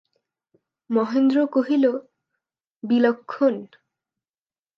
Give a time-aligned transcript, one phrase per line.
[0.89, 1.85] মহেন্দ্র কহিল,
[2.83, 3.55] বিলক্ষণ।